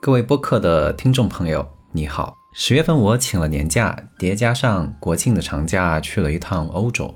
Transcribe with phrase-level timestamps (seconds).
[0.00, 2.38] 各位播客的听众朋友，你好。
[2.52, 7.12] 十月份我请了年假，叠加上国庆的长假，去了一趟欧洲。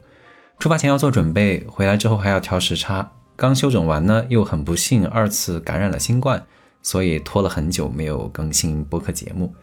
[0.58, 3.12] 出发前要做准备，回来之后还要调时差。
[3.36, 6.44] 刚休整完呢，又很不幸二次感染了新冠，
[6.82, 9.54] 所以拖了很久没有更新播客节目。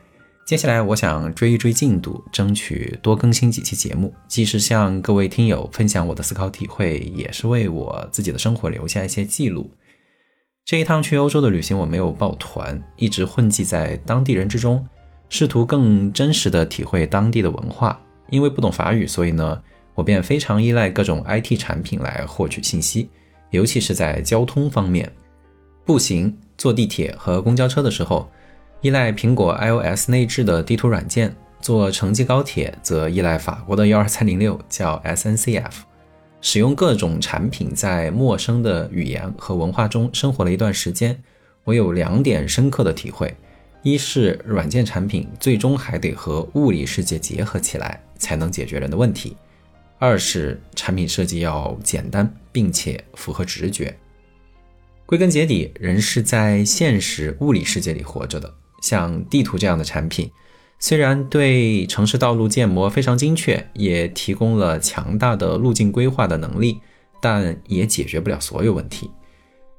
[0.46, 9.70] 接下来我想追一追进度，争取多更新几期节目，既是向各位听友分享我的思考体会，也是为我自己的生活留下一些记录。
[10.70, 14.88] 这一趟去欧洲的旅行，我没有抱团，一直混迹在当地人之中，
[15.28, 18.00] 试图更真实的体会当地的文化。
[18.30, 19.60] 因为不懂法语，所以呢，
[19.96, 23.10] 我便非常依赖各种 IT 产品来获取信息，
[23.50, 25.12] 尤其是在交通方面，
[25.86, 28.30] 步行、坐地铁和公交车的时候，
[28.82, 35.89] 依赖苹果 iOS 内置的地图软件；坐城际高铁则依赖法国的幺二三零六，叫 SNCF。
[36.42, 41.22] 使用各种产品，在陌生的语言和文化中生活了一段时间，
[41.66, 43.36] 我有两点深刻的体会：
[43.84, 49.36] 一是软件产品最终还得和物理世界结合起来，才能解决人的问题；
[49.98, 53.96] 二是产品设计要简单，并且符合直觉。
[55.06, 60.32] 归根结底，人是在现实物理世界里活着的，像地图这样的产品。
[60.82, 66.80] 虽然对城市道路建模非常精确，也提供了强大的路径规划的能力，
[67.22, 69.12] 但也解决不了所有问题。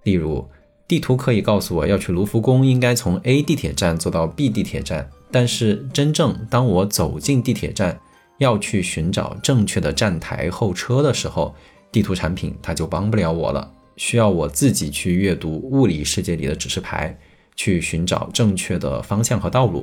[0.02, 0.46] 例如，
[0.86, 7.98] 地图可以告诉我要去卢浮宫，应该从 A 地铁站坐到 B 地铁站，但是真正当我走进地铁站，
[8.36, 11.54] 要去寻找正确的站台候车的时候，
[11.90, 17.18] 地图产品它就帮不了我了，需要我自己去阅读物理世界里的指示牌，
[17.56, 19.82] 去寻找正确的方向和道路。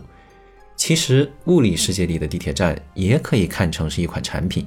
[0.77, 4.65] 其实，物理世界里的地铁站也可以看成是一款产品，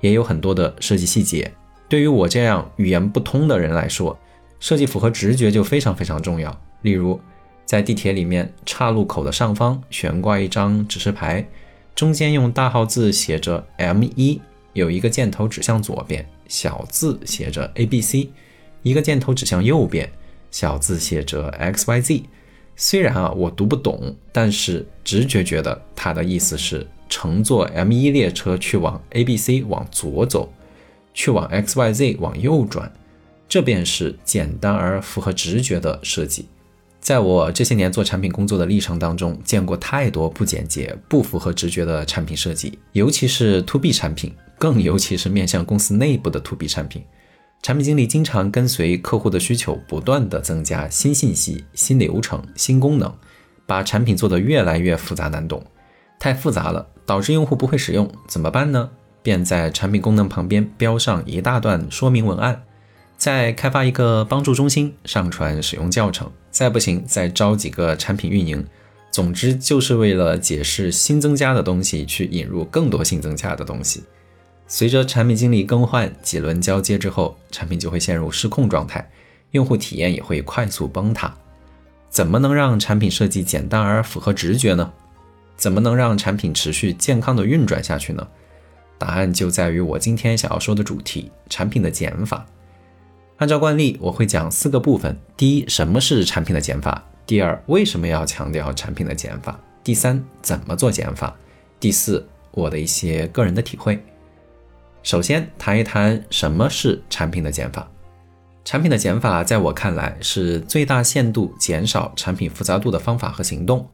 [0.00, 1.50] 也有很多的设计细节。
[1.88, 4.18] 对于我这样语言不通的人来说，
[4.58, 6.60] 设计符合直觉就非常非常重要。
[6.82, 7.18] 例如，
[7.64, 11.46] 在地铁里面岔路口的上方悬挂一张指示牌，
[11.94, 14.40] 中间用大号字写着 M 一，
[14.72, 18.30] 有一个箭头指向左边，小字写着 A B C，
[18.82, 20.10] 一个箭头指向右边，
[20.50, 22.22] 小字写着 X Y Z。
[22.84, 30.52] 虽然啊，我读不懂，但是直觉觉得它的意思是乘坐 M 一列车去往 A B C 往左走，
[31.14, 32.92] 去往 X Y Z 往右转，
[33.48, 36.46] 这便是简单而符合直觉的设计。
[37.00, 47.04] 在我这些年做产品工作的历程当中，见过太多不简洁、不符合直觉的产品设计，尤其是 To B 产品，更尤其是面向公司内部的 To B 产品。
[47.62, 53.14] 产品经理经常跟随客户的需求，不断的增加新信息、新流程、新功能，
[53.66, 55.64] 把产品做得越来越复杂难懂。
[56.18, 58.90] 太复杂了，导致用户不会使用，怎么办呢？
[59.22, 62.64] 便在产品功能旁边标上一大段说明文案，
[63.16, 66.28] 再开发一个帮助中心，上传使用教程。
[66.50, 68.66] 再不行，再招几个产品运营。
[69.12, 74.02] 总之，就是为了解释新增加的东西，去引入更多新增加的东西。
[74.74, 79.06] 随着产品经理更换几轮交接之后，产品就会陷入失控状态，
[79.50, 81.30] 用户体验也会快速崩塌。
[82.08, 84.90] 怎么能让产品设计简单而符合直觉呢？
[85.58, 88.26] 怎么能让产品持续健康的运转下去呢？
[88.96, 92.46] 答案就在于我今天想要说的主题——产品的减法。
[93.36, 96.94] 按照惯例，我会讲四个部分：第一，什么是产品的减法；
[97.26, 99.52] 第二，为什么要强调产品的减法；
[99.84, 101.30] 第三，怎么做减法；
[101.78, 104.02] 第四，我的一些个人的体会。
[105.02, 107.88] 首先谈一谈什么是产品的减法。
[108.64, 113.84] 产品的减法，在我看来是最大限度减少产品复杂度的方法和行动。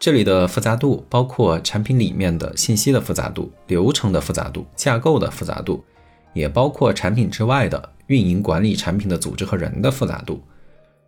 [0.00, 5.84] 这里的复杂度包括产品里面的信息的复杂度、流程的复杂度、架构的复杂度，
[6.32, 10.42] 也包括产品之外的运营管理产品的组织和人的复杂度。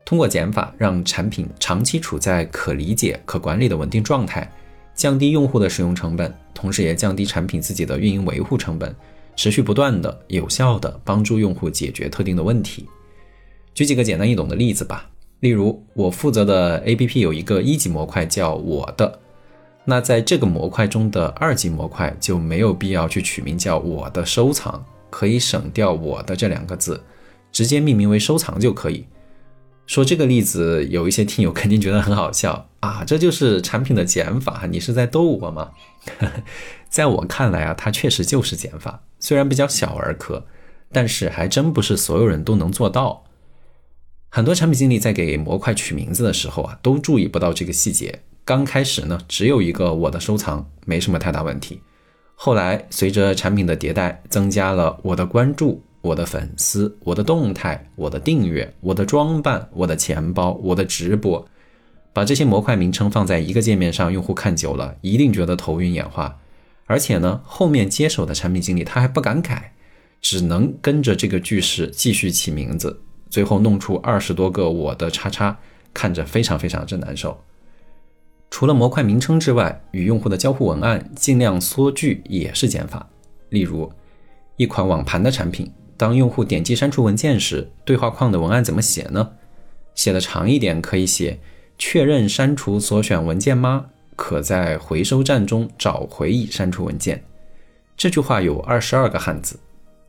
[0.05, 4.49] 通过减法，让产品长期处在可理解、可管理的稳定状态，
[4.95, 8.95] 降低用户的使用成本，同时也降低产品自己的运营维护成本。
[9.37, 12.87] 持续不断的、有效的帮助用户解决特定的问题。
[13.75, 15.11] 举几个简单易懂的例子吧。
[15.41, 19.21] 例如，我负责的 APP 有一个一级模块叫“我的”，
[19.85, 27.03] 那在这个模块中的二级模块就没有必要去取名叫“我的收藏”，可以省掉“我的”这两个字，
[27.53, 29.05] 直接命名为“收藏”就可以。
[29.87, 35.73] 说这个例子，有一些听友肯定觉得很好笑啊，这就是产品的减法，你是在逗我吗？
[36.95, 40.47] 在我看来啊，它确实就是减法，虽然比较小儿科，
[40.93, 43.25] 但是还真不是所有人都能做到。
[44.31, 48.21] 很多产品经理在给模块取名字的时候啊，都注意不到这个细节。
[48.45, 51.81] 刚开始呢，只有一个我的收藏，没什么太大问题。
[52.37, 61.45] 后来随着产品的迭代，增加了我的关注、我的粉丝、我的动态、我的订阅、我的装扮、我的钱包、我的直播。
[62.13, 66.39] 把这些模块名称放在一个界面上，用户看久了一定觉得头晕眼花。
[66.87, 69.73] 而且呢，后面接手的产品经理他还不敢改，
[70.21, 73.01] 只能跟着这个句式继续起名字，
[73.31, 75.59] 最后弄出二十多个我的叉叉，
[75.93, 77.43] 看着非常非常之难受。
[78.51, 83.09] 除了模块名称之外，与用户的交互文案尽量缩句也是减法。
[83.49, 83.91] 例如，
[84.57, 89.33] 一款网盘的产品，当用户点击删除文件时，对话框的文案怎么写呢？
[89.95, 91.41] 写的长一点，可以写。
[91.77, 93.87] 确认删除所选文件吗？
[94.17, 97.25] 可在回收站中找回已删除文件。
[97.97, 99.59] 这句话有二十二个汉字，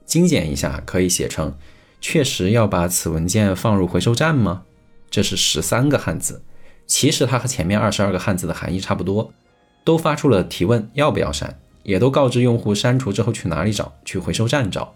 [0.05, 1.53] 精简一下可以写成：
[2.01, 4.63] 确实要把此文件放入回收站吗？
[5.09, 6.41] 这是十三个汉字。
[6.87, 9.31] 其实它和前面二十二个汉字的含义差不多，
[9.83, 14.93] 都发出了提问要不要删，也都告知用户删除之后去哪里找，去回收站找。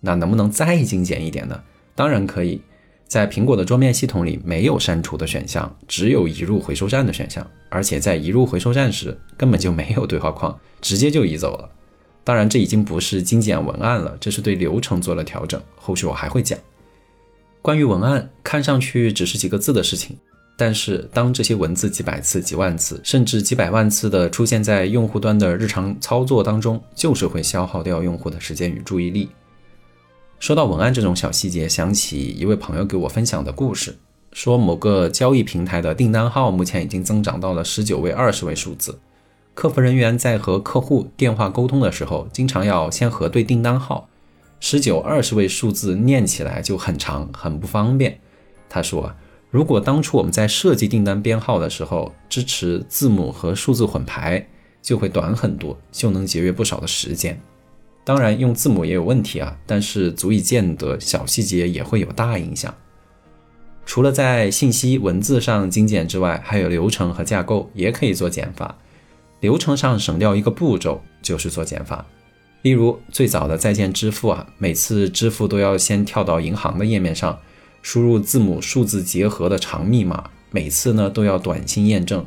[0.00, 1.62] 那能不能再精简一点呢？
[1.94, 2.60] 当然可以。
[3.12, 7.46] 在苹果的桌面系统里，没有删除的选项，只有移入回收站的选项。
[7.68, 11.68] 而且在移入回收站时，根本就没有对话框，直接就移走了。
[12.24, 15.60] 当然，这已经不是精简文案了，这是对流程做了调整。
[15.76, 16.58] 后续我还会讲。
[17.60, 20.16] 关于文案，看上去只是几个字的事情，
[20.56, 29.28] 但是当这些文字几百次、几万次，甚至几百万次的出现在用户端的日常操作当中，就是会消耗掉用户的时间与注意力。
[30.42, 33.96] 说到文案这种小细节，想起一位朋友给我分享的故事，
[34.32, 38.98] 说某个交易平台的订单号目前已经增长到了十九位、二十位数字，
[39.54, 44.08] 客服人员在和客户电话沟通的时候，经常要先核对订单号，
[44.58, 48.18] 十九、二十位数字念起来就很长，很不方便。
[48.68, 49.14] 他说，
[49.48, 54.44] 如果当初我们在设计订单编号的时候支持字母和数字混排，
[54.82, 57.40] 就会短很多，就能节约不少的时间。
[58.04, 62.74] 当然，用字母也有问题啊，但是足以见得小细节也会有大影响。
[63.86, 68.76] 除了在信息文字上精简之外，还有流程和架构也可以做减法。
[69.40, 72.04] 流程上省掉一个步骤就是做减法。
[72.62, 77.36] 例如最早的在线支付啊，每次支付都要先跳到银行的页面上，
[77.82, 82.24] 输入字母数字结合的长密码，每次呢都要短信验证，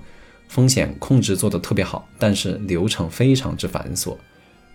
[0.50, 4.16] 风险控制做得特别好，但是流程非常之繁琐。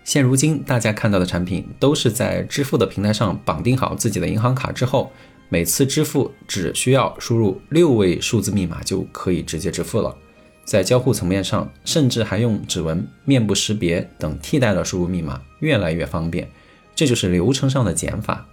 [0.03, 5.11] 现如今，大家看到的产品都是在支付的平台上绑定好自己的银行卡之后，
[5.47, 10.15] 每次支付只需要输入六位数字密码就可以直接支付了。
[10.63, 16.49] 在交互层面上，甚至还用指纹、面部识别等替代了输入密码，越来越方便。
[16.95, 18.45] 这就是流程上的减法。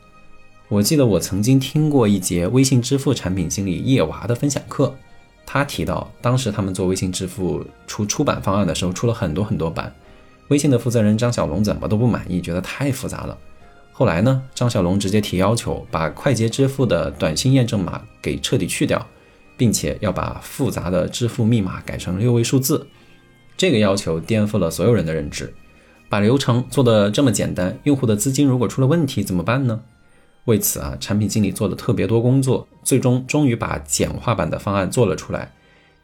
[0.68, 4.94] 我记得我曾经听过一节微信支付产品经理叶娃的分享课，
[5.46, 9.94] 他提到当时他们做微信支付出出版方案的时候，出了很多很多版。
[10.48, 13.38] 微信的负责人张小龙怎么都不满意，觉得太复杂了。
[13.92, 19.04] 后来呢，张小龙直接提要求，把快捷支付的短信验证码给彻底去掉，
[19.56, 22.86] 并且要把复杂的支付密码改成六位数字。
[23.56, 25.52] 这个要求颠覆了所有人的认知。
[26.08, 29.80] 把流程做得这么简单，用户的资金如果出了问题怎么办呢？
[30.44, 35.52] 为此啊，产品经理做了特别多工作，最终终于把简化版的方案做了出来。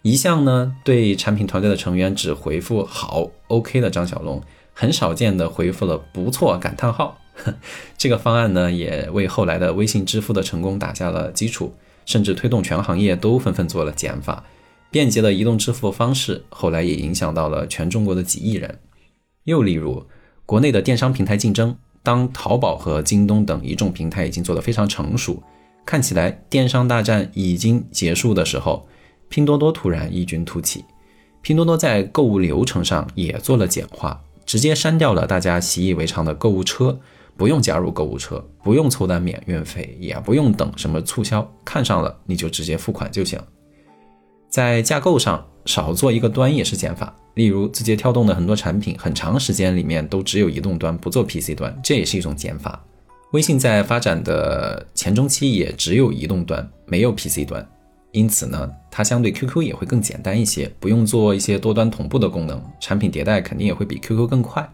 [0.05, 4.43] 一向呢对产品团队的成员只回复好 OK 的张小龙，
[4.75, 7.19] 很少见的回复了不错感叹号。
[7.97, 11.73] 这个方案呢也为后来的微信支付的成功打下了基础，
[12.05, 14.45] 甚至推动全行业都纷纷做了减法，
[14.91, 18.81] 便捷的移动支付方式后来也影响到了全中国的几亿人。
[19.45, 20.05] 又例如
[20.45, 25.43] 国内的电商平台竞争，当淘宝和京东等一众平台已经做得非常成熟，
[25.87, 28.87] 看起来电商大战已经结束的时候。
[29.35, 30.85] 拼多多突然异军突起，
[31.43, 36.97] 拼多多在购物流程上也做了简化，直接删掉了大家习以为常的购物车，
[37.37, 43.37] 不用加入购物车，不用凑单免运费，也不用等什么促销，看上了你就直接付款就行。
[44.49, 52.81] 在架构上少做一个端也是减法，例如字节跳动的很多产品，很长时间里面都只有移动端，不做 PC 端，这也是一种减法。
[53.33, 57.69] 微信在发展的前中期也只有移动端，没有 PC 端。
[58.15, 64.67] 因此呢，它相对 QQ 也会更简单一些，不用做一些多端同步的功能，产品迭代肯定也会比 QQ 更快。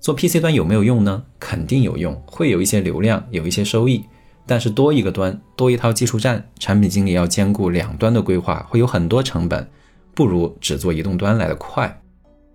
[0.00, 1.22] 做 PC 端有没有用呢？
[1.38, 4.04] 肯定有用，会有一些流量，有一些收益。
[4.44, 9.64] 但是多一个端，多一套技术站，产品经理要兼顾两端的规划，会有很多成本，
[10.12, 12.00] 不如只做移动端来的快。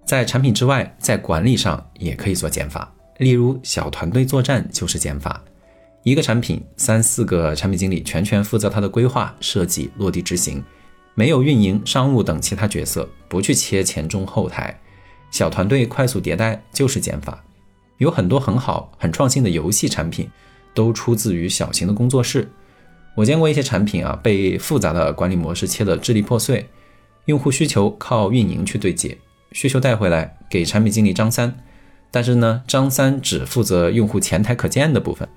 [0.05, 5.41] 在产品之外，在管理上也可以做减法，例如小团队作战就是减法。
[6.03, 10.61] 一个产品，三四个产品经理全权负责它的规划、设计、落地执行，
[11.15, 14.77] 没有运营、商务等其他角色，不去切前中后台，
[15.31, 17.41] 小团队快速迭代就是减法。
[17.99, 20.29] 有很多很好、很创新的游戏产品，
[20.73, 22.51] 都出自于小型的工作室。
[23.15, 26.67] 我见过一些产品啊，被复杂的管理模式切得支离破碎，
[27.25, 29.17] 用户需求靠运营去对接，
[29.53, 31.55] 需求带回来给产品经理张三，
[32.11, 35.29] 但是呢，张三只负责用户前台可见的部分，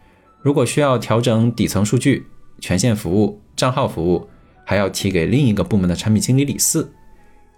[0.47, 2.25] 如果需要调整底层数据、
[2.61, 4.29] 权限服务、账号服务，
[4.65, 6.88] 还要提给另一个部门的产品经理李四，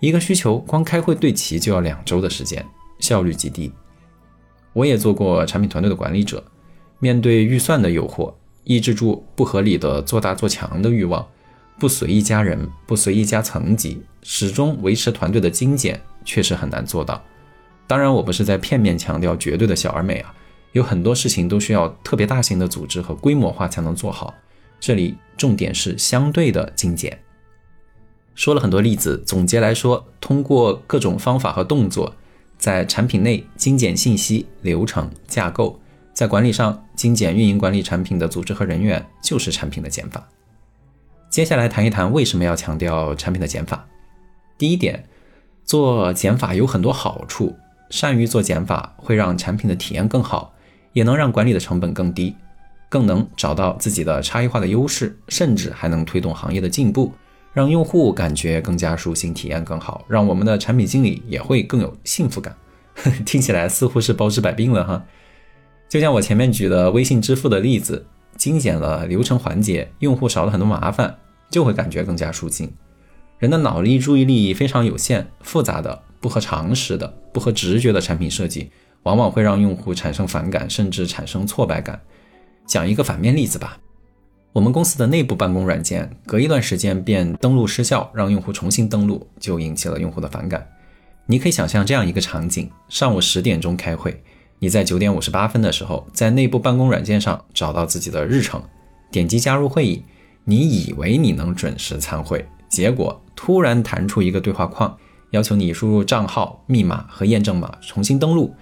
[0.00, 2.64] 一个需求光开会对齐就要两周的时间，
[2.98, 3.70] 效率极低。
[4.72, 6.42] 我也做过产品团队的管理者，
[6.98, 8.32] 面对预算的诱惑。
[8.64, 11.28] 抑制住不合理的做大做强的欲望，
[11.78, 17.22] 不随意加人，不随意加层级，始终维持团队的精简，确实很难做到。
[17.86, 20.34] 当然，我不是在片面强调绝对的小而美啊，
[20.72, 24.34] 有很多事情都需要特别大型的组织和规模化才能做好。
[24.80, 27.18] 这里重点是相对的精简。
[28.34, 32.14] 说了很多例子，总结来说，通过各种方法和动作，
[32.56, 35.80] 在产品内精简信息、流程、架构。
[36.12, 40.28] 在管理上精简运营管理产品的组织和人员，就是产品的减法。
[41.30, 43.86] 接下来谈一谈为什么要强调产品的减法。
[44.56, 45.08] 第一点，
[45.64, 47.56] 做减法有很多好处，
[47.90, 50.54] 善于做减法会让产品的体验更好，
[50.92, 52.34] 也能让管理的成本更低，
[52.88, 57.12] 更能找到自己的差异化的优势，甚至还能推动行业的进步，
[57.52, 62.56] 让用户感觉更加舒心，体验更好，让我们的产品经理也会更有幸福感。
[63.24, 65.04] 听起来似乎是包治百病了哈。
[65.88, 68.04] 就像我前面举的微信支付的例子，
[68.36, 71.18] 精简了流程环节，用户少了很多麻烦，
[71.50, 72.70] 就会感觉更加舒心。
[73.38, 78.70] 人的脑力注意力非常有限，复杂的、不合常识的、不合直觉的产品设计，
[79.04, 82.00] 往往会让用户产生反感，甚至产生挫败感。
[82.66, 83.78] 讲一个反面例子吧，
[84.52, 90.66] 我们公司的内部办公软件，隔一段时间便登录失效，让用户重新登录，就引起了用户的反感。
[91.26, 94.22] 你可以想象这样一个场景：上午十点钟开会。
[94.58, 98.62] 你在九点五十八分的时候，在内部办公软件上找到自己的日程，
[99.10, 100.02] 点击加入会议。
[100.44, 104.96] 你以为你能准时参会，结果突然弹出一个对话框，
[105.30, 108.54] 要求你输入账号、密码和验证码重新登录。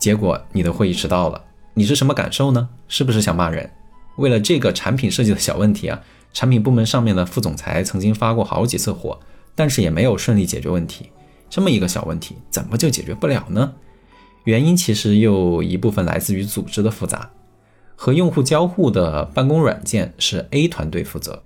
[0.00, 2.70] 结果你的会议迟到了，你是什么感受呢？
[2.88, 3.70] 是不是想骂人？
[4.16, 6.00] 为了这个产品设计的小问题啊，
[6.32, 9.20] 产品部门上面的副总裁曾经发过好几次火，
[9.54, 11.10] 但是也没有顺利解决问题。
[11.50, 13.74] 这么一个小问题，怎么就解决不了呢？
[14.44, 17.30] 原因其实又一部分来自于组织的复杂，
[17.94, 21.42] 和用户交互的办公软件是 A 团队负责，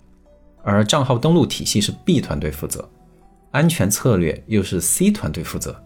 [0.62, 2.88] 而账号登录体系是 B 团队负责，
[3.50, 5.82] 安全策略又是 C 团队负责，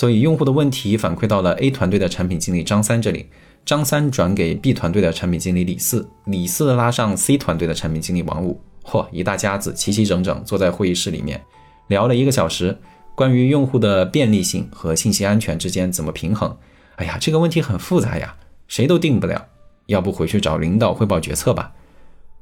[0.00, 3.26] 所以用户的问题反馈到了 A 团队的产品经理张三这里，
[3.66, 11.42] 张三转给 B 团队的产品经理李四，李四拉上 C 团队的产品经理王五，嚯，一大家子齐齐整整坐在会议室里面
[11.88, 12.78] 聊了一个小时。
[13.14, 16.56] 关于用户的便利性和信息安全之间怎么平衡？
[16.96, 18.36] 哎呀，这个问题很复杂呀，
[18.68, 19.48] 谁都定不了。
[19.84, 21.74] 要不回去找领导汇报决策吧。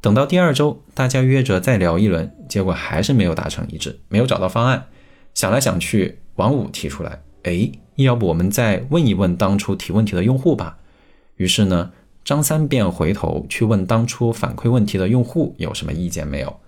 [0.00, 4.86] 等到第二周，大家约着再聊一轮，结果还是没有达成一致，没有找到方案。
[5.34, 10.78] 想来想去，王五提出来：“哎，要不我们再问一问当初提问题的用户吧？”
[11.36, 11.92] 于是呢，
[12.24, 16.60] 张三便回头去问当初反馈问题的用户有什么意见没有。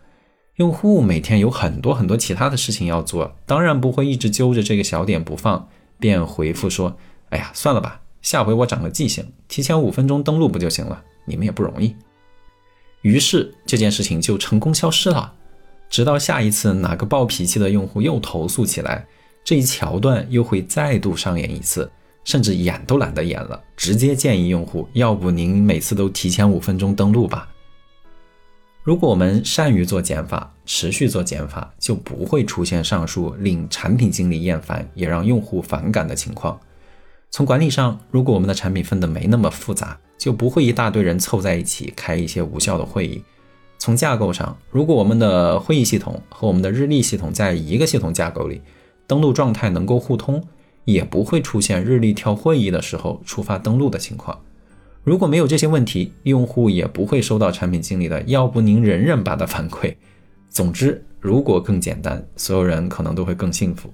[0.57, 6.97] 用户每天有很多很多其他的事情要做，当然不会一直揪着这个小点不放，便回复说
[7.31, 11.03] ：“哎呀，算了吧，下回我长个记性，提前五分钟登录不就行了？
[11.25, 11.97] 你们也不容易。”
[13.03, 15.33] 于是这件事情就成功消失了。
[15.89, 19.07] 直到下一次哪个暴脾气的用户又投诉起来，
[19.51, 21.91] 这一桥段又会再度上演一次，
[22.23, 27.49] 甚至演都懒得演了，直接建议用户：“要不您每次都提前五分钟登录吧。”
[28.85, 36.57] 如果我们善于做减法，持续做减法，就不会出现上述令产品经理厌烦，也让用户反感的情况。
[37.33, 43.21] 从管理上，如果我们的产品分得没那么复杂，就不会一大堆人凑在一起开一些无效的会议。
[43.79, 48.63] 从架构上，如果我们的会议系统和我们的日历系统在一个系统架构里，
[49.11, 50.41] 登录状态能够互通，
[50.85, 54.39] 也不会出现日历跳会议的时候触发登录的情况。
[55.03, 59.93] 如果没有这些问题，用户也不会收到产品经理的“要不您忍忍吧”的反馈。
[60.49, 63.93] 总之，如果更简单，所有人可能都会更幸福。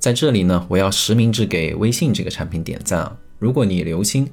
[0.00, 3.16] 在这里呢，我要实名制给微信这个产品点赞啊！
[3.38, 4.28] 如果你留心，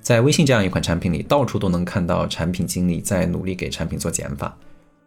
[0.00, 4.56] 在微信这样一款产品里，到处都能看到产品经理在努力给产品做减法。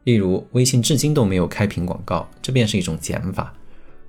[0.03, 3.51] 例如，微信至今都没有开屏广告，这便是一种减法。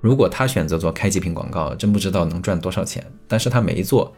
[0.03, 3.01] 如果他选择做开机屏广告，真不知道能赚多少钱。
[3.25, 4.13] 但是他没做。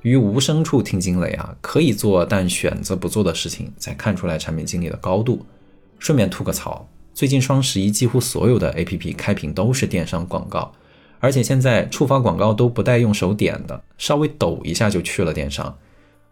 [0.00, 5.44] 于无声处听惊雷啊，可以做但选择不做的事情，才看出来产品经理的高度。
[5.98, 10.72] 顺便吐个槽，最近双十一几乎所有的 APP 开屏都是电商广告，
[11.18, 15.76] 而且现在触发广告都不带用手点的，稍微抖一下就去了电商。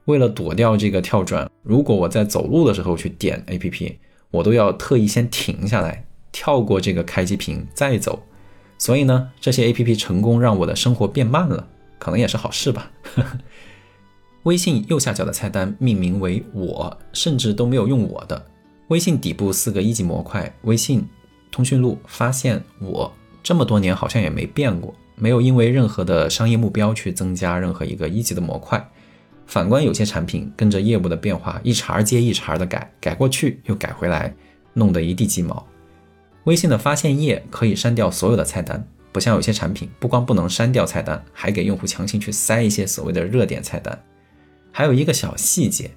[0.07, 3.97] 为了躲掉这个跳转，如果我在走路的时候去点 APP，
[4.31, 8.23] 我都要特意先停下来，跳过这个开机屏再走。
[8.79, 11.67] 所以呢，这些 A P P 成功让我的生活变慢了，
[11.99, 12.91] 可能也是好事吧。
[14.45, 18.47] 微信右下角的菜单命名为“我”，甚至都没有用我的。
[18.87, 21.07] 微信底部四个一级模块，微信、
[21.51, 28.83] 通讯录、发现、我，这么多年好像也没变过，没有因为任何的商业目标去增加任何一个一级的模块。
[29.45, 34.35] 反观有些产品，跟着业务的变化，一茬接一茬的改，改过去又改回来，
[34.73, 35.67] 弄得一地鸡毛。
[36.49, 44.03] 微信的发现页可以删掉所有的菜单，不像有些产品，不光不能删掉菜单，还给用户强行去塞一些所谓的热点菜单。
[44.73, 45.91] 还有一个小细节，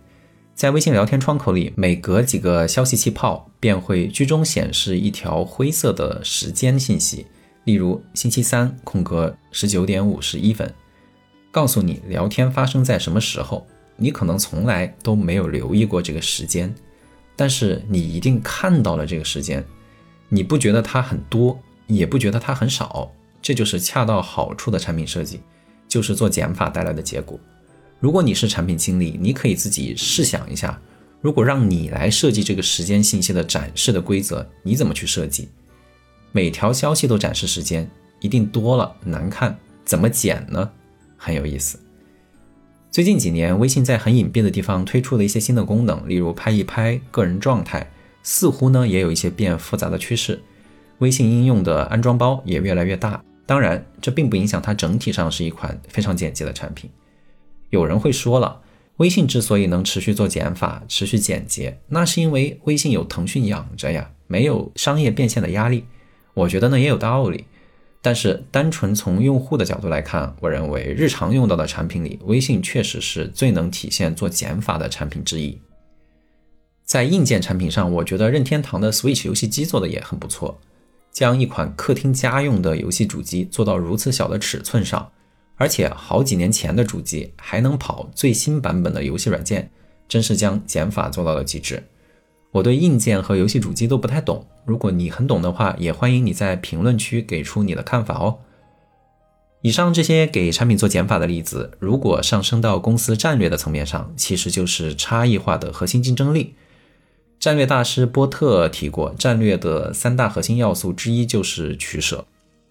[0.54, 7.28] 在微信聊天窗口里，每隔几个消息气泡便会居中显示一条灰色的时间信息，
[7.64, 10.70] 例如星期三空格十九点五十一分，
[11.50, 13.66] 告诉你聊天发生在什么时候。
[13.96, 16.74] 你可能从来都没有留意过这个时间，
[17.38, 19.64] 但是你一定看到了这个时间。
[20.34, 23.12] 你不觉得它很多，也不觉得它很少，
[23.42, 25.42] 这就是恰到好处的产品设计，
[25.90, 27.38] 就是做减法带来的结果。
[28.00, 30.80] 如果你是产品经理，你可以自己试想一下，
[31.20, 35.50] 如果让你来设计这个时间信息的展示的规则，你怎么去设计？
[36.32, 40.72] 每条消息都展示时间，一定多了难看，怎么减呢？
[41.18, 41.78] 很有意思。
[42.90, 47.92] 最近几年，微信在很隐蔽的地方推出了一些新的功能，例如拍一拍、个人状态。
[48.24, 50.42] 似乎呢也有一些变复杂的趋势，
[51.00, 53.24] 微信应用的安装包也越来越大。
[53.46, 56.90] 当然，这并不影响它整体上是一款非常简洁的产品。
[57.70, 58.62] 有人会说了，
[58.98, 65.86] 微信之所以能持续做减法、持续简洁，那是因为微信有腾讯养着呀，没有商业变现的压力。
[66.34, 67.46] 我觉得呢也有道理。
[68.04, 75.58] 但是单纯从用户的角度来看，我认为日常用到的产品里，微信确实是最能体现做减法的产品之一。
[76.92, 80.60] 在硬件产品上，我觉得任天堂的 Switch 游戏机做的也很不错，
[81.10, 85.10] 将一款客厅家用的游戏主机做到如此小的尺寸上，
[85.56, 89.72] 而且好几年前的主机还能跑最新版本的游戏软件，
[90.10, 91.82] 真是将减法做到了极致。
[92.52, 98.40] 我对硬件和游戏主机都不太懂，如果你很懂的话，也欢迎你在评论区给出你的看法哦。
[99.62, 106.56] 以上这些给产品做减法的例子，如果上升到公司战略的层面上，其实就是差异化的核心竞争力。
[107.42, 112.24] 战略大师波特提过，战略的三大核心要素之一就是取舍。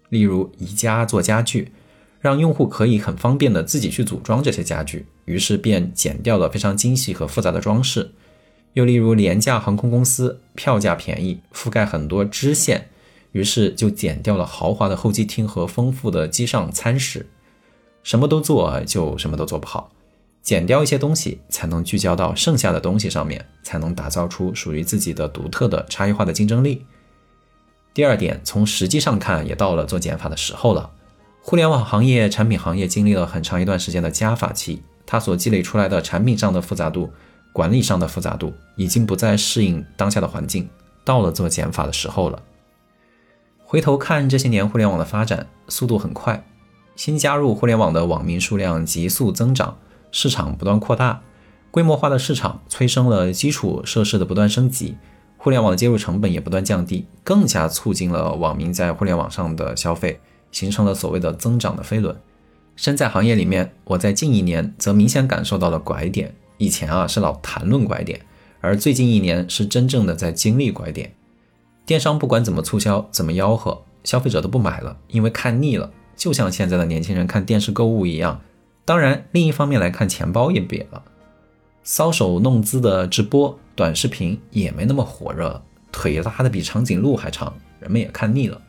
[0.07, 1.73] 例如，宜家做家具，
[2.21, 8.11] 让用户可以很方便的自己去组装这些家具，于是便减掉了非常精细和复杂的装饰。
[8.71, 12.87] 又例如，廉价航空公司，票价便宜，覆盖很多支线，
[13.33, 17.25] 于是就减掉了豪华的候机厅和丰富的机上餐食。
[18.03, 19.91] 什么都做，就什么都做不好。
[20.41, 26.85] 减掉一些东西，才能聚焦到剩下的东西上面，才能打造出属于自己的独特的差异化的竞争力。
[27.93, 30.89] 第二点，从实际上看，也到了做减法的时候了。
[31.41, 37.11] 互联网行业、产品行业经历了很长一段时间的加法期，它所积累出来的产品上的复杂度、
[37.53, 40.69] 管理上的复杂度，已经不再适应当下的环境，
[41.03, 42.41] 到了做减法的时候了。
[43.63, 46.43] 回头看这些年互联网的发展速度很快，
[46.95, 49.77] 新加入互联网的网民数量急速增长。
[50.11, 51.21] 市场不断扩大，
[51.71, 54.97] 规模化的市场催生了基础设施的不断升级，
[55.37, 60.19] 互联网的接入成本也不断降低，更加促进了网民在互联网上的消费，
[60.51, 62.15] 形成了所谓的增长的飞轮。
[62.75, 66.35] 身在行业里面，我在近一年则明显感受到了拐点。
[66.57, 68.19] 以前啊是老谈论拐点，
[68.59, 71.13] 而最近一年是真正的在经历拐点。
[71.85, 78.39] 电商不管怎么促销，怎么吆喝，消费者都不买了，因为看腻了，就像现在的年轻人看电视购物一样。
[78.83, 81.03] 当然，另一方面来看，钱包也瘪了。
[81.85, 88.61] 搔首弄姿的直播短视频也没那么火热，腿拉的比长颈鹿还长，人们也看腻了。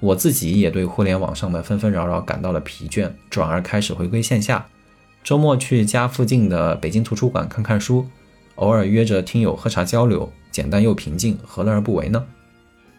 [0.00, 4.66] 我自己也对互联网上的纷纷扰扰感到了疲倦，转而开始回归线下。
[5.22, 8.06] 周末去家附近的北京图书馆看看书，
[8.54, 12.24] 偶尔约着听友喝茶交流，简单又平静，何乐而不为呢？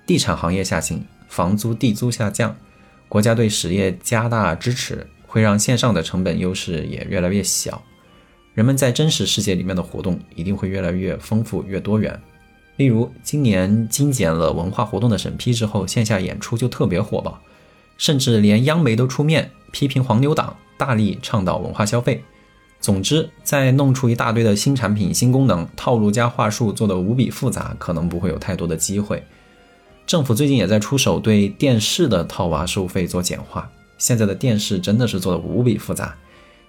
[0.06, 2.56] 地产行业下行，房租地租下降，
[3.10, 5.08] 国家对实业加大支持。
[5.32, 7.82] 会让线上的成本优势也越来越小，
[8.54, 12.22] 人们在真实世界里面的活动一定会越来越丰富、越多元。
[12.76, 17.41] 例如，今年精简了文化活动的审批之后，线下演出就特别火爆，
[17.98, 22.22] 甚至连央媒都出面批评黄牛党，大力倡导文化消费。
[22.82, 29.24] 总之，在弄出一大堆的新产品、新功能，套路加话术做得无比复杂，可能不会有太多的机会。
[30.06, 33.72] 政府最近也在出手对电视的套娃收费做简化。
[34.02, 36.18] 现在的电视真的是做的无比复杂，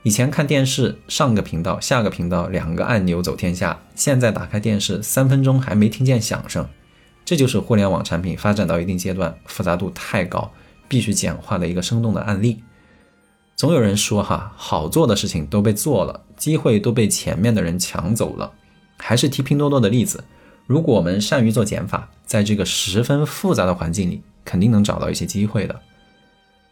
[0.03, 3.81] 以前看电视，上个频道，下个频道，两个按钮走天下。
[3.95, 6.69] 现在打开电视，三分钟还没听见响声。
[7.25, 10.53] 这就是互联网产品发展到一定阶段，复杂度太高，
[10.87, 12.63] 必须简化的一个生动的案例。
[13.57, 18.53] 总有人说哈，好做的事情都被做了，机会都被前面的人抢走了。
[18.99, 20.23] 还是提拼多多的例子，
[20.67, 25.81] 如果我们善于做减法，在这个十分复杂的环境里，肯定能找到一些机会的。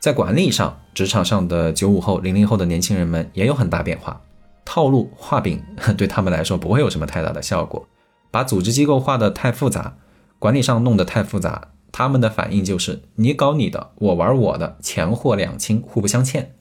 [0.00, 4.18] 在管理上，职场上的九五后、零零后的年轻人们也有很大变化。
[4.64, 5.62] 套路画饼
[5.94, 7.86] 对他们来说不会有什么太大的效果。
[8.30, 9.98] 把组织机构画的太复杂，
[10.38, 16.54] 管理上弄得太复杂，他们的反应就是你搞你的，我玩我的，钱货两清，互不相欠。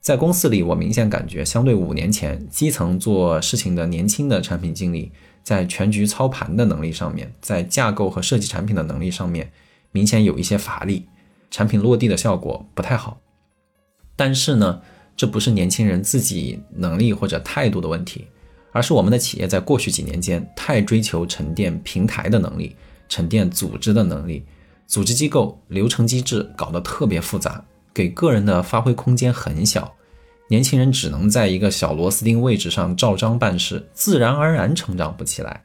[0.00, 9.52] 在公司里，我明显感觉，相对五年前，基层做事情的年轻的产品经理，在全局操盘的能力上面，在架构和设计产品的能力上面，
[9.92, 11.06] 明显有一些乏力。
[11.50, 13.20] 产品落地的效果不太好，
[14.14, 14.82] 但是呢，
[15.16, 18.26] 这不是年轻人自己能力或者态度的问题，
[18.72, 22.76] 而是我们的企业在过去几年间太追求沉淀平台的能力、
[23.08, 24.44] 沉淀组织的能力，
[24.86, 29.94] 组织机构流程机制搞得特别复杂，给个人的发挥空间很小，
[30.48, 35.62] 年轻人只能在一个小螺丝钉位置上照章办事，自然而然成长不起来。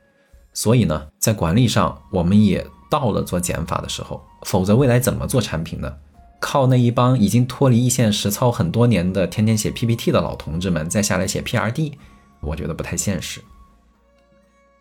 [0.54, 2.66] 所以呢，在管理上，我们也。
[2.92, 5.94] 到了做减法的时候，否则未来怎么做产品呢？
[6.42, 11.94] 靠那一帮已经脱离一线实操很多年的、天天写 PPT 的老同志们再下来写 PRD，
[12.42, 13.40] 我觉得不太现实。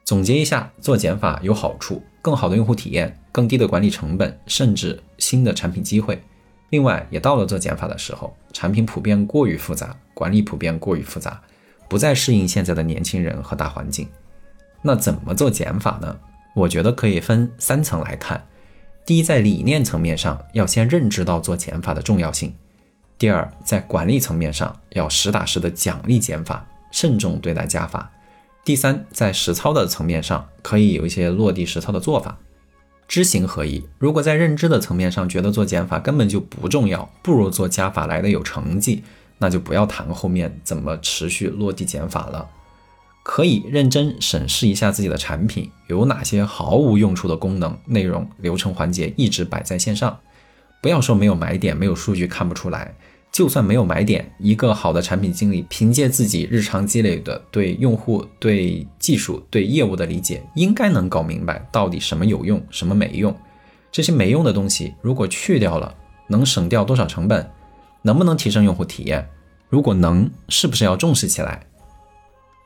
[0.05, 6.20] 总结一下，做减法有好处：更好的用户体验、更低的管理成本，甚至新的产品机会。
[6.70, 11.40] 另外，也到了做减法的时候，产品普遍过于复杂，管理普遍过于复杂，
[11.88, 14.09] 不再适应现在的年轻人和大环境。
[14.83, 16.16] 那怎么做减法呢？
[16.55, 18.47] 我觉得可以分三层来看：
[19.07, 22.51] 第一，在理念层面上要先认知到做减法的重要性；
[23.19, 28.11] 第二，在管理层面上要实打实的奖励减法，慎重对待加法；
[28.65, 32.37] 第三，在实操的层面上可以有一些落地实操的做法，
[33.07, 33.83] 知行合一。
[33.99, 39.03] 如果在认知的层面上觉得做减法根本就不重要，不如做加法来的有成绩，
[39.39, 42.49] 那就不要谈后面怎么持续落地减法了。
[43.33, 50.19] 可以认真审视一下自己的产品有哪些毫无用处的功能、内容、流程环节一直摆在线上。
[50.83, 52.93] 不要说没有买点、没有数据看不出来。
[53.31, 63.33] 就算没有买点，一个好的产品经理凭借自己日常积累的对用户、对技术、对业务的理解，应该能搞明白到底什么有用、什么没用。
[63.93, 65.95] 这些没用的东西如果去掉了，
[66.27, 67.49] 能省掉多少成本？
[68.03, 69.25] 能不能提升用户体验？
[69.69, 71.64] 如果能，是不是要重视起来？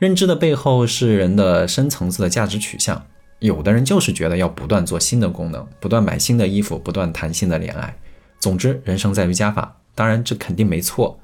[0.05, 3.07] 认知的背后是人的深层次的价值取向。
[3.39, 7.97] 有的人就是觉得要不断做新的功能，不断买新的衣服，不断谈新的恋爱。
[8.39, 9.79] 总之，人生在于加法。
[9.95, 11.19] 当然，这肯定没错。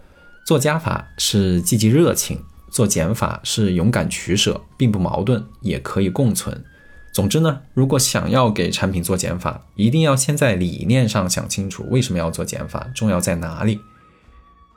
[0.46, 6.64] 做加法是积极热情，做减法是勇敢取舍，并不矛盾，也可以共存。
[7.12, 13.78] 总之呢，如果想要给产品做减法，一定要先在理念上想清楚为什么要做减法，重要在哪里。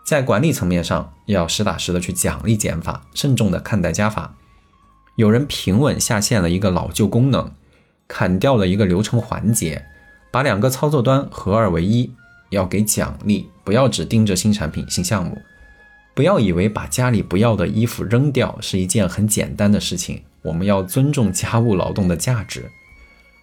[0.04, 4.36] 在管理层面上，要实打实的去奖励减法，慎重的看待加法。
[5.16, 7.52] 有人平稳下线了一个老旧功能，
[8.08, 9.86] 砍掉了一个流程环节，
[10.32, 12.12] 把两个操作端合二为一，
[12.50, 15.42] 要给奖励，不要只盯着新产品、新项目。
[16.14, 22.70] 不要以为把家里不要的衣服扔掉是一件很简单的事情，我们要尊重家务劳动的价值。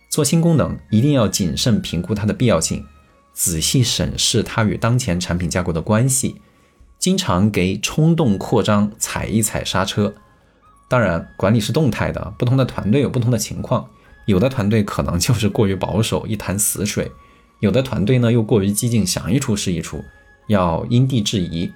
[0.08, 2.84] 做新功能一定要谨慎评估它的必要性，
[3.32, 6.36] 仔细审视它与当前产品架构的关系。
[7.00, 10.14] 经常给冲动扩张踩一踩刹车。
[10.86, 13.88] 当然，管理是动态的，不同的团队有不同的情况。
[14.26, 17.06] 有的团队可能就是过于保守，一潭死水；
[17.60, 20.04] 有的团队呢又过于激进，想一出是一出。
[20.48, 21.72] 要因地制宜。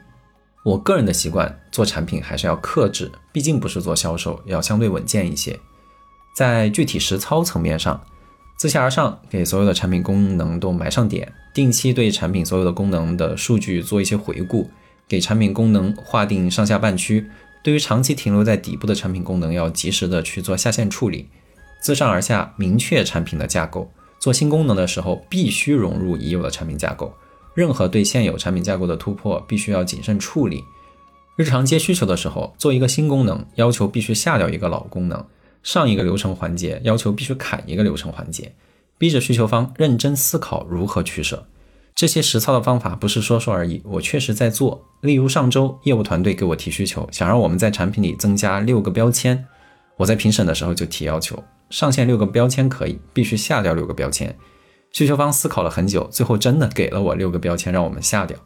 [0.65, 5.59] 我个人的习惯，做产品还是要克制，毕竟不是做销售，要相对稳健一些。
[6.37, 8.01] 在具体实操层面上，
[8.59, 14.69] 自下而上给所有的产品功能都埋上点，定期对产品所有的功能的数据做一些回顾。
[15.09, 17.31] 给产品功能划定上下半区，
[17.63, 21.29] 对于长期停留在底部的产品功能，要及时的去做下线处理。
[21.81, 27.15] 自上而下明确产品的架构，做新功能的时候必须融入已有的产品架构。
[27.55, 30.65] 任何对现有产品架构的突破，必须要谨慎处理。
[31.37, 35.27] 日常接需求的时候，做一个新功能，要求必须下掉一个老功能，
[35.63, 38.55] 上一个流程环节要求必须砍一个流程环节，
[38.97, 41.47] 逼着需求方认真思考如何取舍。
[41.95, 44.85] 这些实操的方法不是说说而已，我确实在做。
[45.01, 49.47] 例如上周业务团队给我提需求，想让我们在产品里增加六个标签，
[49.97, 54.37] 我在评审的时候就提要求，上线六个标签可以，必须下掉六个标签。
[54.91, 58.37] 需求方思考了很久，最后真的给了我六个标签让我们下掉。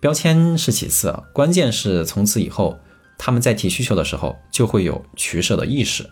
[0.00, 2.78] 标签是其次啊，关键是从此以后，
[3.18, 6.08] 他们在提需求的时候就会有取舍的意识。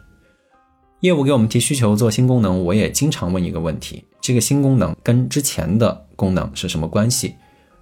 [1.00, 7.36] 业务给我们提需求做新功能，我也经常问一个问题：这个新功能跟之前的功能是什么关系？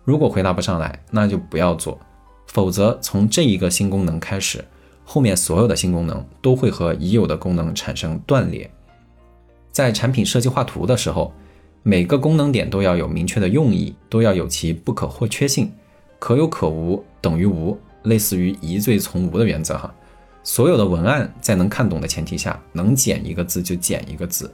[0.04, 1.98] 如果回答不上来，那就不要做，
[2.46, 4.64] 否则从这一个新功能开始，
[5.04, 8.70] 后面所有的新功能都会和已有的功能产生断裂。
[9.72, 11.32] 在产品设计画图的时候，
[11.82, 15.72] 每个功能点都要有明确的用意，都要有其不可或缺性。
[16.20, 19.92] 可有可无等于无，类似于疑罪从无的原则哈。
[20.44, 24.48] 所有的文案在能看懂的前提下，能减一个字就减一个字。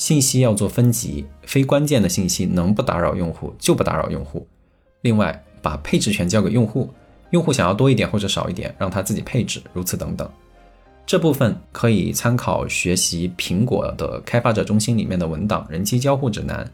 [0.00, 4.46] 信息要做分级，非关键的信息能不打扰用户就不打扰用户。
[5.02, 6.88] 另外，把配置权交给用户，
[7.32, 10.26] 用户想要多一点或者少一点，让他自己配置，如此等等。
[11.04, 16.66] 这部分可以参考学习苹果的开发者中心里面的文档人机交互指南。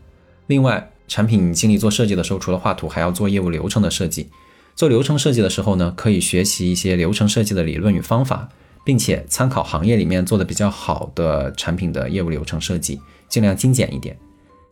[0.46, 4.28] 另外，产品经理做设计的时候，除了画图，还要做业务流程的设计。
[4.76, 8.48] 做流程设计的时候呢，可以学习一些流程设计的理论与方法，
[8.84, 14.18] 并且参考行业里面做的比较好的产品的业务流程设计，尽量精简一点。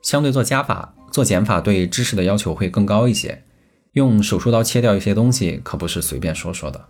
[0.02, 3.42] 相对做加法、做减法，对知识的要求会更高一些。
[3.92, 6.84] 用手术刀切掉一些东西，可不是随便说说的。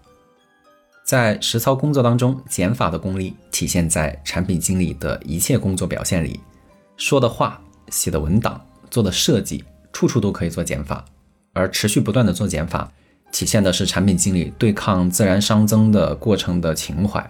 [1.05, 6.40] 在实操工作当中，减法的功力体现在产品经理的一切工作表现里，
[6.96, 8.61] 说的话、写的文档。
[8.90, 11.05] 做的设计处处都可以做减法，
[11.53, 12.88] 而持续不断的做减法，
[13.33, 17.29] 体现的是产品经理对抗自然熵增的过程的情怀。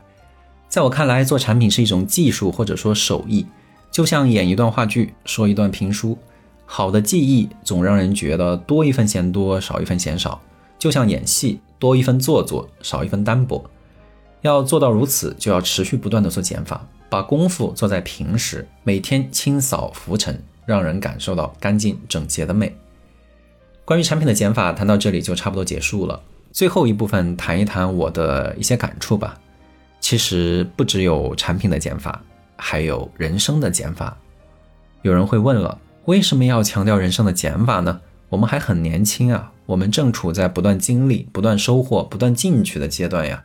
[0.69, 3.47] 在我看来，做产品是一种技术或者说手艺，
[3.95, 6.19] 就像演一段话剧，说一段评书。
[6.67, 10.41] 好的技艺总让人觉得多一分嫌多，少一分嫌少。
[10.81, 13.65] 就像演戏，多一分做作，少一分单薄。
[14.43, 20.43] 要做到如此，就要持续不断的做减法，把功夫做在平时，每天清扫浮尘。
[20.67, 22.75] 让人感受到干净整洁的美。
[23.85, 26.21] 关于产品的减法，谈到这里就差不多结束了。
[26.51, 29.39] 最后一部分谈一谈我的一些感触吧。
[30.01, 32.21] 其实不只有产品的减法，
[32.67, 34.17] 还有人生的减法。
[35.03, 38.01] 有人会问了，为什么要强调人生的减法呢？
[38.31, 43.45] 我们还很年轻啊，我们正处在不断经历、不断收获、不断进取的阶段呀。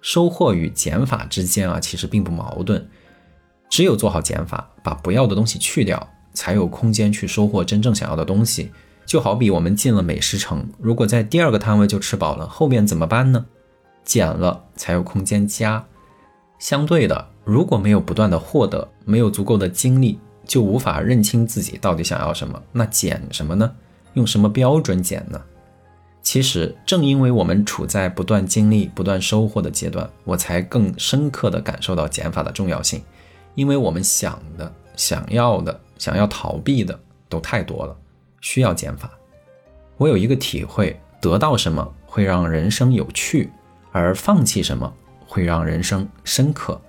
[0.00, 2.88] 收获与减法之间啊，其实并不矛盾。
[3.68, 6.08] 只有做好减法，把不要的东西去掉。
[6.32, 8.70] 才有空间去收获真正想要的东西。
[9.04, 13.44] 就好比我们进了美食城，如果在第二个摊位就吃饱了，后面怎么办呢？
[14.04, 15.84] 减了才有空间加。
[16.60, 22.62] 相对的，如果没有不断的获得，没有足够的精力，就无法认清自己到底想要什么。
[22.70, 23.68] 那减什么呢？
[24.14, 25.42] 用什么标准减呢？
[26.22, 33.02] 其实正因为我们处在不断经历、不断收获的阶段，我才更深刻的感受到减法的重要性。
[33.56, 35.80] 因为我们想的、想要的。
[35.98, 37.94] 想要逃避的都太多了，
[38.40, 39.10] 需要减法。
[39.98, 43.50] 我有一个体会：得到什么会让人生有趣，
[43.92, 44.90] 而放弃什么
[45.26, 46.80] 会让人生深刻。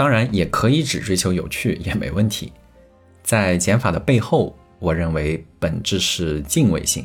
[0.00, 2.54] 当然，也可以只追求有趣也没问题。
[3.22, 7.04] 在减法的背后，我认为本质是敬畏性。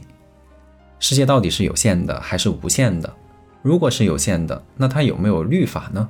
[0.98, 3.14] 世界到底是有限的还是无限的？
[3.62, 6.10] 如果是有限的，那它有没有律法呢？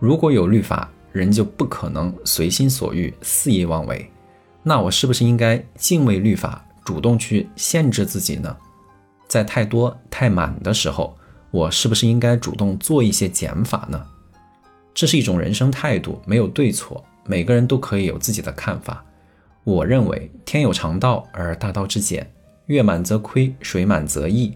[0.00, 4.10] 如果有律法，人就不可能随心所欲、肆意妄为。
[4.64, 8.56] 那我是不是应该敬畏律法，主动去限制自己呢？
[9.28, 11.16] 在太多太满的时候，
[11.52, 14.04] 我是不是应该主动做一些减法呢？
[14.92, 19.04] 这是一种人生态度，没有对错，每个人都可以有自己的看法。
[19.64, 22.30] 我认为天有常道而大道至简，
[22.66, 24.52] 月满则亏，水满则溢。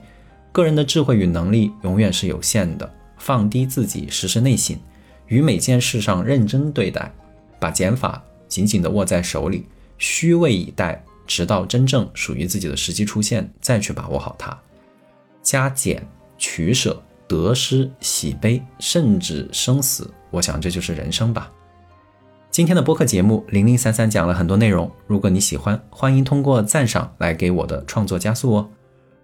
[0.53, 4.79] 个人的智慧与能力永远是有限的，放低自己，实施内心，
[5.27, 7.13] 于每件事上认真对待，
[7.59, 9.67] 把减法紧紧地握在手里。
[9.99, 14.57] 虚位以待，直到真正属于自己的时机出现，再去把握好它。
[15.43, 16.07] 加减、
[16.39, 21.51] 取舍、得失、喜悲，甚至生死，我想这就是人生吧。
[22.51, 28.69] 今天的播客节目零零散散讲了很多内容，如果你喜欢，欢迎通过赞赏来给我的创作加速哦。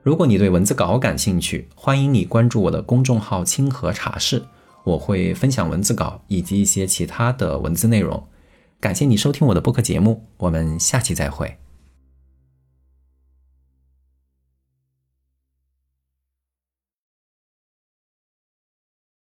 [0.02, 4.42] 如果你对文字稿感兴趣，欢迎你关注我的公众号“清河茶室”，
[4.84, 8.22] 我会分享文字稿以及一些其他的文字内容。
[8.80, 11.56] 感谢你收听我的播客节目，我们下期再会。